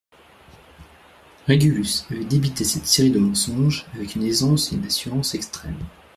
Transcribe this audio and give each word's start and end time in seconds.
Régulus 1.45 2.05
avait 2.09 2.25
débité 2.25 2.63
cette 2.63 2.87
série 2.87 3.11
de 3.11 3.19
mensonges 3.19 3.85
avec 3.93 4.15
une 4.15 4.23
aisance 4.23 4.71
et 4.71 4.75
une 4.77 4.85
assurance 4.87 5.35
extrêmes. 5.35 5.77